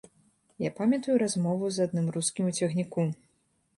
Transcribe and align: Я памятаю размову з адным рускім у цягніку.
Я 0.67 0.71
памятаю 0.79 1.19
размову 1.23 1.69
з 1.75 1.89
адным 1.89 2.07
рускім 2.17 2.49
у 2.53 2.55
цягніку. 2.61 3.01